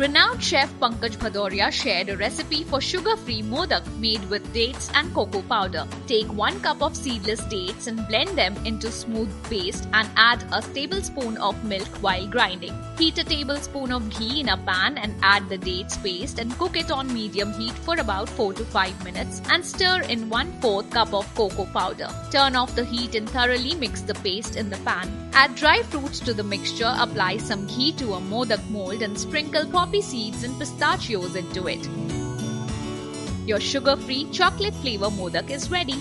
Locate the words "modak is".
35.08-35.70